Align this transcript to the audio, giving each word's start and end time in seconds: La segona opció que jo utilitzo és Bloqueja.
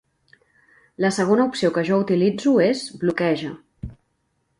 La 1.03 1.11
segona 1.17 1.45
opció 1.49 1.69
que 1.75 1.83
jo 1.89 1.99
utilitzo 2.05 2.55
és 2.69 2.81
Bloqueja. 3.03 3.53